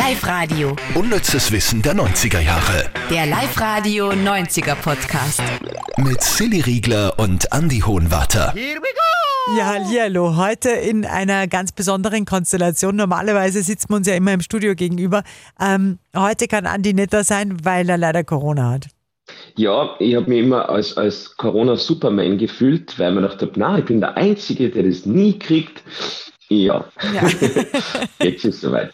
[0.00, 0.76] Live-Radio.
[0.94, 2.90] Unnützes Wissen der 90er Jahre.
[3.10, 5.40] Der Live-Radio 90er Podcast.
[5.96, 8.52] Mit Silly Riegler und Andy Hohenwarter.
[9.56, 10.36] Ja, hallo.
[10.36, 12.94] Heute in einer ganz besonderen Konstellation.
[12.94, 15.22] Normalerweise sitzen wir uns ja immer im Studio gegenüber.
[15.58, 18.88] Ähm, heute kann Andi netter sein, weil er leider Corona hat.
[19.54, 24.00] Ja, ich habe mich immer als, als Corona-Superman gefühlt, weil man dachte, na, ich bin
[24.00, 25.82] der Einzige, der das nie kriegt.
[26.48, 27.22] Ja, Ja.
[28.20, 28.92] jetzt ist es soweit.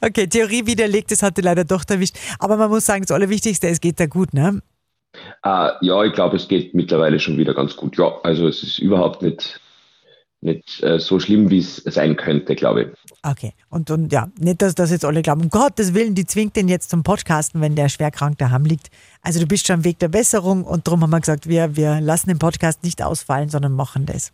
[0.00, 2.16] Okay, Theorie widerlegt, das hat die leider doch erwischt.
[2.38, 4.60] Aber man muss sagen, das Allerwichtigste, es geht da gut, ne?
[5.44, 7.96] Äh, ja, ich glaube, es geht mittlerweile schon wieder ganz gut.
[7.96, 9.60] Ja, also es ist überhaupt nicht,
[10.40, 12.88] nicht äh, so schlimm, wie es sein könnte, glaube ich.
[13.22, 13.54] Okay.
[13.70, 16.68] Und, und ja, nicht, dass das jetzt alle glauben, um Gottes Willen, die zwingt den
[16.68, 18.90] jetzt zum Podcasten, wenn der schwer krank daheim liegt.
[19.22, 22.00] Also du bist schon am Weg der Besserung und darum haben wir gesagt, wir, wir
[22.00, 24.32] lassen den Podcast nicht ausfallen, sondern machen das.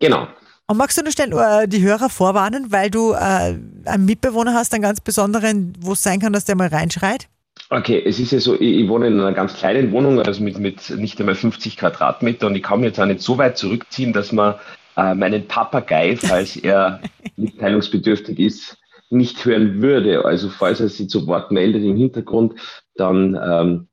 [0.00, 0.26] Genau.
[0.68, 4.74] Und magst du nur schnell äh, die Hörer vorwarnen, weil du äh, einen Mitbewohner hast,
[4.74, 7.28] einen ganz besonderen, wo es sein kann, dass der mal reinschreit?
[7.70, 10.58] Okay, es ist ja so, ich, ich wohne in einer ganz kleinen Wohnung, also mit,
[10.58, 14.12] mit nicht einmal 50 Quadratmeter und ich kann mich jetzt auch nicht so weit zurückziehen,
[14.12, 14.54] dass man
[14.96, 17.00] äh, meinen Papagei, falls er
[17.36, 18.76] mitteilungsbedürftig ist,
[19.10, 20.24] nicht hören würde.
[20.24, 22.54] Also falls er sich zu Wort meldet im Hintergrund,
[22.96, 23.88] dann ähm,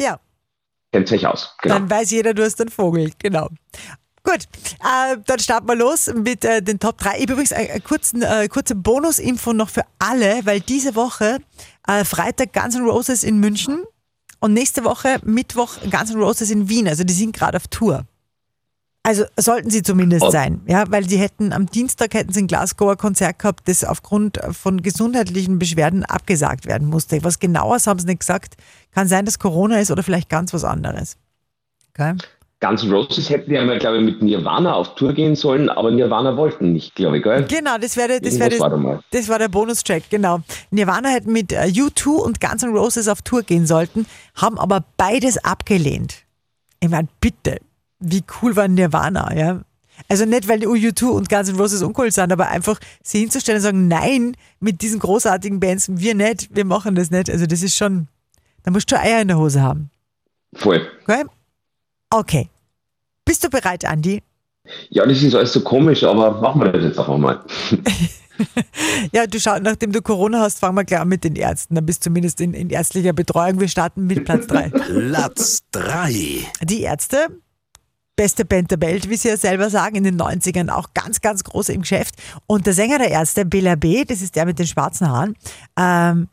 [0.00, 0.20] Ja,
[0.92, 1.56] kennt euch aus.
[1.62, 1.76] Genau.
[1.76, 3.10] dann weiß jeder, du hast einen Vogel.
[3.18, 3.48] Genau.
[4.30, 4.44] Gut,
[4.80, 7.16] äh, dann starten wir los mit äh, den Top 3.
[7.16, 11.38] Ich habe übrigens eine kurzen, äh, kurze Bonusinfo noch für alle, weil diese Woche
[11.88, 13.82] äh, Freitag Guns N' Roses in München
[14.38, 16.86] und nächste Woche Mittwoch Guns N' Roses in Wien.
[16.86, 18.06] Also die sind gerade auf Tour.
[19.02, 20.30] Also sollten sie zumindest Oh.
[20.30, 23.82] sein, ja, weil die hätten am Dienstag hätten sie in Glasgow ein Konzert gehabt, das
[23.82, 27.24] aufgrund von gesundheitlichen Beschwerden abgesagt werden musste.
[27.24, 28.56] Was genaues haben sie nicht gesagt.
[28.92, 31.16] Kann sein, dass Corona ist oder vielleicht ganz was anderes.
[31.94, 32.14] Okay.
[32.60, 35.90] Guns N' Roses hätten ja mal, glaube ich, mit Nirvana auf Tour gehen sollen, aber
[35.90, 37.46] Nirvana wollten nicht, glaube ich, gell?
[37.48, 40.40] Genau, das wäre das, Irgendwas wäre war das war der Bonustrack, genau.
[40.70, 44.84] Nirvana hätten mit äh, U2 und Guns N' Roses auf Tour gehen sollten, haben aber
[44.98, 46.24] beides abgelehnt.
[46.80, 47.60] Ich meine, bitte,
[47.98, 49.62] wie cool war Nirvana, ja?
[50.08, 53.58] Also nicht, weil die U2 und Guns N' Roses uncool sind, aber einfach sie hinzustellen
[53.58, 57.30] und sagen, nein, mit diesen großartigen Bands, wir nicht, wir machen das nicht.
[57.30, 58.08] Also das ist schon,
[58.64, 59.90] da musst du Eier in der Hose haben.
[60.54, 60.86] Voll.
[61.04, 61.24] Okay?
[62.10, 62.48] Okay.
[63.30, 64.24] Bist du bereit, Andi?
[64.88, 67.40] Ja, das ist alles so komisch, aber machen wir das jetzt einfach mal.
[69.12, 71.74] Ja, du schau, nachdem du Corona hast, fangen wir gleich an mit den Ärzten.
[71.74, 73.60] Dann bist du zumindest in, in ärztlicher Betreuung.
[73.60, 74.70] Wir starten mit Platz 3.
[75.10, 76.46] Platz 3.
[76.62, 77.28] Die Ärzte,
[78.16, 81.44] beste Band der Welt, wie sie ja selber sagen, in den 90ern auch ganz, ganz
[81.44, 82.14] groß im Geschäft.
[82.46, 85.36] Und der Sänger der Ärzte, Bela B., das ist der mit den schwarzen Haaren,
[85.78, 86.28] ähm,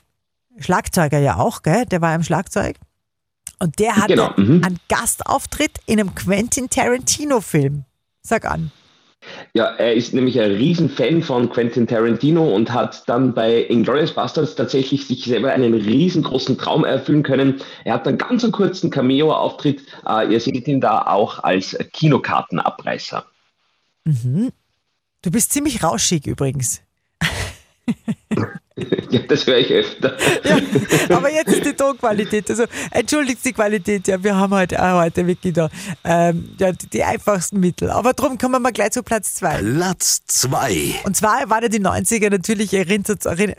[0.59, 1.85] Schlagzeuger ja auch, gell?
[1.85, 2.77] der war im Schlagzeug.
[3.59, 4.63] Und der hatte Genau, mhm.
[4.63, 7.85] einen Gastauftritt in einem Quentin Tarantino-Film.
[8.21, 8.71] Sag an.
[9.53, 14.55] Ja, er ist nämlich ein Riesenfan von Quentin Tarantino und hat dann bei Inglourious Basterds
[14.55, 17.61] tatsächlich sich selber einen riesengroßen Traum erfüllen können.
[17.83, 19.81] Er hat einen ganz einen kurzen Cameo-Auftritt.
[20.07, 23.25] Äh, ihr seht ihn da auch als Kinokartenabreißer.
[25.21, 26.81] Du bist ziemlich rauschig übrigens.
[29.11, 30.17] ja, das höre ich öfter.
[31.09, 32.49] Ja, aber jetzt ist die Tonqualität.
[32.49, 35.69] Also entschuldigt die Qualität, ja, wir haben heute auch heute wirklich da
[36.03, 37.89] ähm, ja, die, die einfachsten Mittel.
[37.89, 39.57] Aber drum kommen wir mal gleich zu Platz zwei.
[39.57, 41.01] Platz 2.
[41.03, 43.57] Und zwar waren ja die 90er natürlich, ihr erinnert, erinnert,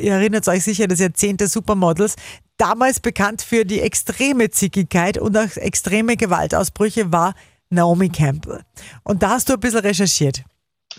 [0.00, 2.16] ihr erinnert euch sicher, das Jahrzehnt der Supermodels,
[2.56, 7.34] damals bekannt für die extreme Zickigkeit und auch extreme Gewaltausbrüche war
[7.70, 8.62] Naomi Campbell.
[9.04, 10.44] Und da hast du ein bisschen recherchiert.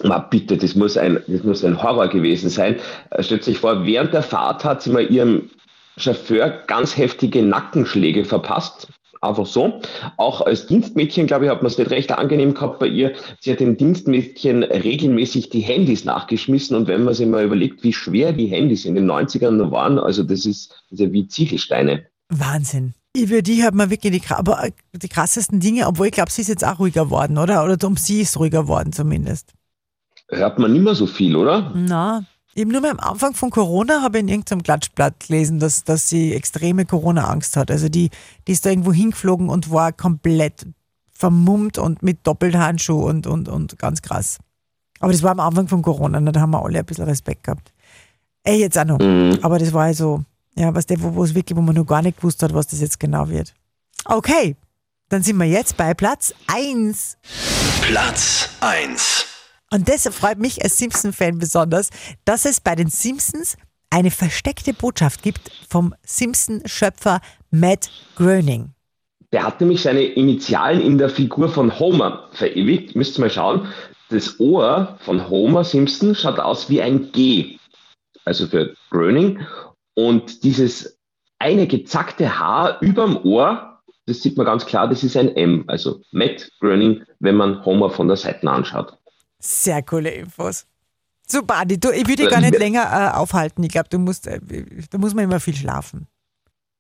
[0.04, 2.78] Ma bitte, das muss ein, das muss ein Horror gewesen sein.
[3.12, 5.50] Äh, Stellt sich vor, während der Fahrt hat sie mal ihrem
[5.98, 8.88] Chauffeur ganz heftige Nackenschläge verpasst.
[9.22, 9.82] Einfach so.
[10.16, 13.14] Auch als Dienstmädchen, glaube ich, hat man es nicht recht angenehm gehabt bei ihr.
[13.42, 16.78] Sie hat den Dienstmädchen regelmäßig die Handys nachgeschmissen.
[16.78, 20.00] Und wenn man sich mal überlegt, wie schwer die Handys in den 90ern noch waren,
[20.00, 22.06] also das ist, das ist ja wie Ziegelsteine.
[22.30, 22.94] Wahnsinn.
[23.18, 26.42] Über die hat man wirklich die, aber äh, die krassesten Dinge, obwohl ich glaube, sie
[26.42, 27.66] ist jetzt auch ruhiger worden, oder?
[27.66, 29.54] Oder um sie ist ruhiger worden zumindest.
[30.30, 31.72] Hört man nicht mehr so viel, oder?
[31.76, 32.24] Na,
[32.56, 36.10] eben nur mal am Anfang von Corona habe ich in irgendeinem Klatschblatt gelesen, dass, dass
[36.10, 37.72] sie extreme Corona-Angst hat.
[37.72, 38.10] Also die,
[38.48, 40.68] die ist da irgendwo hingeflogen und war komplett
[41.12, 44.38] vermummt und mit Doppelhandschuh und, und, und ganz krass.
[45.00, 46.32] Aber das war am Anfang von Corona, ne?
[46.32, 47.74] da haben wir alle ein bisschen Respekt gehabt.
[48.44, 49.00] Ey, jetzt auch noch.
[49.42, 50.24] Aber das war also,
[50.56, 52.68] ja, was der, wo wo es wirklich, wo man noch gar nicht gewusst hat, was
[52.68, 53.54] das jetzt genau wird.
[54.06, 54.56] Okay,
[55.10, 57.18] dann sind wir jetzt bei Platz 1.
[57.82, 59.29] Platz 1.
[59.72, 61.90] Und das freut mich als Simpson-Fan besonders,
[62.26, 63.56] dass es bei den Simpsons
[63.92, 67.22] eine versteckte Botschaft gibt vom Simpson-Schöpfer
[67.52, 68.72] Matt Groening.
[69.32, 72.96] Der hat nämlich seine Initialen in der Figur von Homer verewigt.
[72.96, 73.68] Müsst ihr mal schauen.
[74.10, 77.58] Das Ohr von Homer Simpson schaut aus wie ein G.
[78.26, 79.46] also für Groening.
[79.94, 80.98] Und dieses
[81.38, 86.02] eine gezackte Haar überm Ohr, das sieht man ganz klar, das ist ein M, also
[86.12, 88.98] Matt Groening, wenn man Homer von der Seite anschaut.
[89.42, 90.66] Sehr coole Infos.
[91.28, 93.64] Super, Andi, du, ich würde dich gar nicht länger äh, aufhalten.
[93.64, 94.40] Ich glaube, du musst, äh,
[94.90, 96.08] da muss man immer viel schlafen.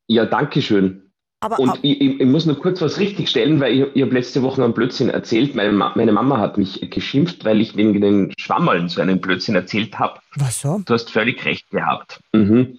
[0.07, 1.03] Ja, danke schön.
[1.41, 4.13] Aber, Und ab- ich, ich, ich muss nur kurz was richtigstellen, weil ich, ich habe
[4.13, 5.55] letzte Woche noch einen Blödsinn erzählt.
[5.55, 9.55] Meine, Ma meine Mama hat mich geschimpft, weil ich wegen den Schwammerln so einen Blödsinn
[9.55, 10.19] erzählt habe.
[10.35, 10.81] was so?
[10.83, 12.19] Du hast völlig recht gehabt.
[12.33, 12.77] Mhm.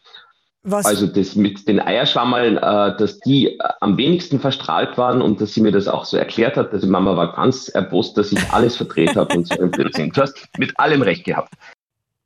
[0.62, 0.84] Was?
[0.84, 5.54] Also das mit den Eierschwammerln, äh, dass die äh, am wenigsten verstrahlt waren und dass
[5.54, 6.72] sie mir das auch so erklärt hat.
[6.72, 9.54] Also Mama war ganz erbost, dass ich alles verdreht habe und so.
[9.56, 11.54] Du hast mit allem recht gehabt.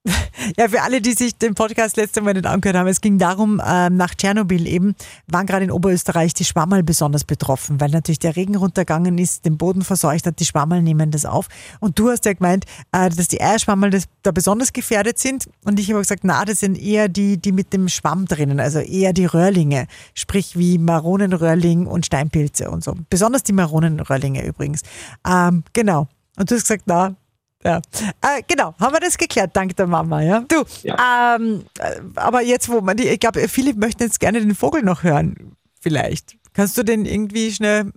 [0.59, 3.63] Ja, für alle, die sich den Podcast letzte Mal nicht angehört haben, es ging darum,
[3.67, 4.95] ähm, nach Tschernobyl eben,
[5.27, 9.57] waren gerade in Oberösterreich die Schwammerl besonders betroffen, weil natürlich der Regen runtergegangen ist, den
[9.57, 11.49] Boden verseucht hat, die Schwammerl nehmen das auf.
[11.81, 15.49] Und du hast ja gemeint, äh, dass die Eierschwammerl da besonders gefährdet sind.
[15.65, 18.81] Und ich habe gesagt, na, das sind eher die, die mit dem Schwamm drinnen, also
[18.81, 22.95] eher die Röhrlinge, sprich wie Maronenröhrling und Steinpilze und so.
[23.09, 24.83] Besonders die Maronenröhrlinge übrigens.
[25.27, 26.09] Ähm, genau.
[26.37, 27.15] Und du hast gesagt, na,
[27.65, 27.81] ja,
[28.21, 30.41] äh, genau, haben wir das geklärt, dank der Mama, ja.
[30.41, 34.55] Du, ähm, äh, aber jetzt, wo man die, ich glaube, viele möchten jetzt gerne den
[34.55, 36.37] Vogel noch hören, vielleicht.
[36.53, 37.93] Kannst du den irgendwie schnell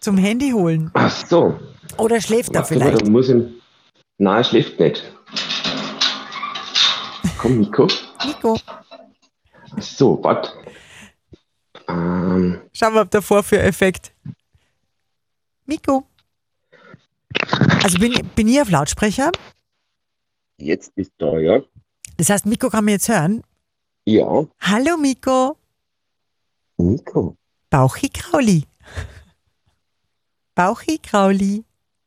[0.00, 0.90] zum Handy holen?
[0.94, 1.58] Ach so.
[1.98, 3.02] Oder schläft er mal, vielleicht?
[3.02, 3.42] dann muss ich...
[4.18, 5.04] Nein, er schläft nicht.
[7.38, 7.86] Komm, Nico.
[8.24, 8.58] Nico,
[9.76, 10.50] Ach So, warte.
[11.88, 14.12] Ähm, schauen wir, ob der Vorführeffekt.
[15.66, 16.06] Nico.
[17.86, 19.30] Also bin, bin ich auf Lautsprecher?
[20.58, 21.62] jetzt ist da, ja.
[22.16, 23.44] Das heißt, Miko kann mir jetzt hören.
[24.04, 25.56] Ja, Hallo Miko.
[26.78, 27.36] Nico.
[27.70, 28.64] Bauchi Krauli.
[30.56, 31.64] Bauchi Krauli.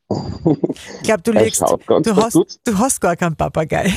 [0.10, 3.94] Ich glaube, du legst, du hast, du hast gar keinen Papagei.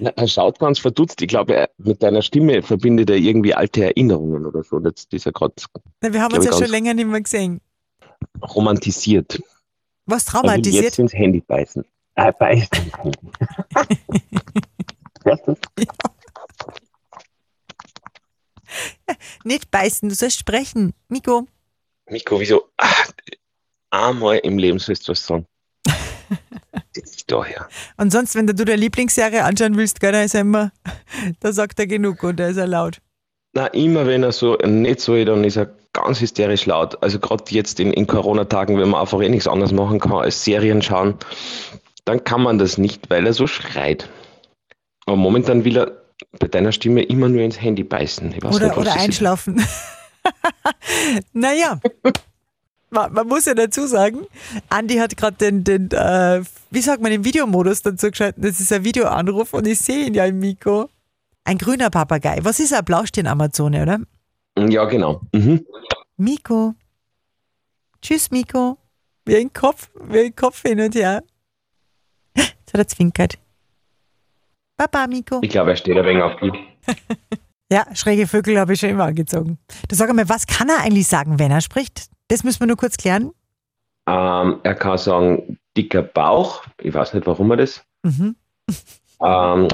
[0.00, 1.22] Na, er schaut ganz verdutzt.
[1.22, 4.80] Ich glaube, er, mit deiner Stimme verbindet er irgendwie alte Erinnerungen oder so.
[4.80, 5.54] Jetzt ist er gerade
[6.00, 7.60] Wir haben uns ja schon länger nicht mehr gesehen.
[8.42, 9.40] Romantisiert.
[10.06, 10.98] Was Er will jetzt traumatisiert?
[10.98, 11.84] ins Handy beißen.
[12.16, 12.68] Äh, beißen.
[15.24, 15.54] Hörst du?
[19.44, 20.92] Nicht beißen, du sollst sprechen.
[21.08, 21.46] Miko,
[22.08, 22.68] Nico, wieso?
[22.76, 22.92] Ah,
[23.90, 25.46] einmal im Leben sollst du was sagen.
[27.26, 27.68] Daher.
[27.96, 30.72] und sonst, wenn du deine Lieblingsserie anschauen willst, gell, da ist er immer,
[31.40, 33.00] da sagt er genug und da ist er laut.
[33.54, 37.02] Na, immer wenn er so nicht so ist, dann ist er ganz hysterisch laut.
[37.02, 40.44] Also gerade jetzt in, in Corona-Tagen, wenn man einfach eh nichts anderes machen kann als
[40.44, 41.14] Serien schauen,
[42.04, 44.10] dann kann man das nicht, weil er so schreit.
[45.06, 45.92] Aber momentan will er
[46.38, 48.34] bei deiner Stimme immer nur ins Handy beißen.
[48.44, 49.64] Oder, nicht, oder einschlafen.
[51.32, 51.80] naja,
[52.90, 54.26] man, man muss ja dazu sagen,
[54.68, 58.42] Andi hat gerade den, den äh, wie sagt man, den Videomodus dazu geschaltet.
[58.42, 60.88] Das ist ein Videoanruf und ich sehe ihn ja im Mikro.
[61.44, 62.38] Ein grüner Papagei.
[62.42, 62.82] Was ist er?
[62.82, 64.00] Blaustirn-Amazone, oder?
[64.58, 65.20] Ja, genau.
[65.32, 65.66] Mhm.
[66.16, 66.74] Miko.
[68.00, 68.78] Tschüss, Miko.
[69.24, 71.22] Wie ein Kopf, wie ein Kopf hin und her.
[72.36, 73.38] Jetzt hat er zwinkert.
[74.76, 75.40] Baba, Miko.
[75.42, 76.52] Ich glaube, er steht ein wenig auf die.
[77.72, 79.58] Ja, schräge Vögel habe ich schon immer angezogen.
[79.88, 82.08] Du sag mal, was kann er eigentlich sagen, wenn er spricht?
[82.28, 83.32] Das müssen wir nur kurz klären.
[84.06, 86.62] Ähm, er kann sagen, dicker Bauch.
[86.78, 87.84] Ich weiß nicht, warum er das.
[88.02, 88.36] Mhm.
[89.20, 89.68] Ähm,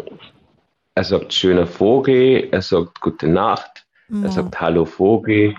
[0.95, 2.49] er sagt, schöner Vogel.
[2.53, 3.87] Er sagt, gute Nacht.
[4.13, 4.25] Oh.
[4.25, 5.55] Er sagt, hallo Vogel.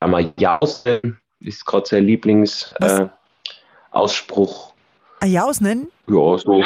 [0.00, 4.70] Einmal Jausen ist gerade sein Lieblingsausspruch.
[4.70, 4.74] Äh.
[5.20, 5.88] Ah, Jausnen?
[6.08, 6.64] ja, so.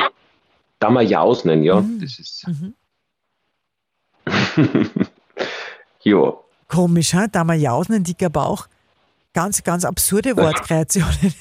[0.78, 1.80] Da mal Jausen, ja.
[1.80, 2.00] Mhm.
[2.00, 2.46] Das ist.
[2.46, 2.74] Mhm.
[6.02, 6.32] ja.
[6.68, 7.26] Komisch, ha?
[7.26, 8.68] Da mal Jausen, ein dicker Bauch.
[9.34, 11.34] Ganz, ganz absurde Wortkreationen.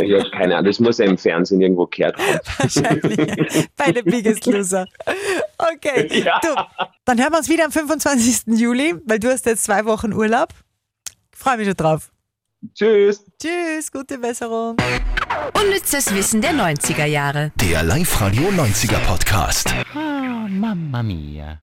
[0.00, 0.66] ja, keine Ahnung.
[0.66, 2.38] Das muss er im Fernsehen irgendwo gehört haben.
[2.58, 3.68] Wahrscheinlich.
[3.76, 4.86] Bei The Biggest Loser.
[5.58, 6.22] Okay.
[6.24, 6.40] Ja.
[6.40, 6.48] Du,
[7.04, 8.56] dann hören wir uns wieder am 25.
[8.58, 10.50] Juli, weil du hast jetzt zwei Wochen Urlaub.
[11.36, 12.10] Freue mich schon drauf.
[12.72, 13.24] Tschüss.
[13.42, 14.76] Tschüss, gute Besserung.
[15.60, 17.52] Unnützes Wissen der 90er Jahre.
[17.60, 19.74] Der Live-Radio 90er Podcast.
[19.92, 21.52] Ah, mamma mia.